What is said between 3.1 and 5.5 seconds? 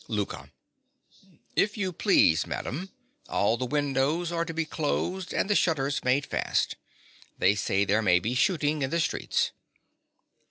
all the windows are to be closed and